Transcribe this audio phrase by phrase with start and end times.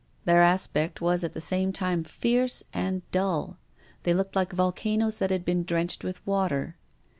[0.25, 3.59] Their aspect was at the same time fierce and dull,
[4.01, 6.75] they looked like volcanoes that had been drenched with water.